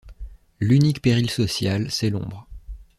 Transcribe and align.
L’unique 0.59 1.03
péril 1.03 1.29
social, 1.29 1.91
c’est 1.91 2.09
l’Ombre. 2.09 2.47